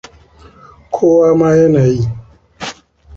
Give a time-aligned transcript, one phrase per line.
[0.93, 2.03] Kowa ma yana yi.